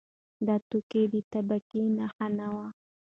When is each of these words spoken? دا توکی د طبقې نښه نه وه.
دا 0.47 0.55
توکی 0.69 1.03
د 1.13 1.15
طبقې 1.33 1.83
نښه 1.97 2.27
نه 2.37 2.47
وه. 2.55 2.67